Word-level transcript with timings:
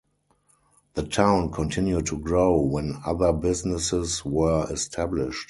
The 0.95 1.03
town 1.05 1.51
continued 1.51 2.07
to 2.07 2.17
grow 2.17 2.59
when 2.59 2.95
other 3.05 3.31
businesses 3.31 4.25
were 4.25 4.65
established. 4.71 5.37